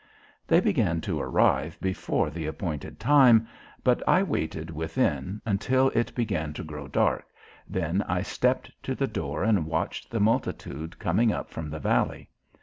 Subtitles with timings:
[0.47, 3.47] They began to arrive before the appointed time,
[3.83, 7.27] but I waited within until it began to grow dark,
[7.69, 12.29] then I stepped to the door and watched the multitude coming up from the valley.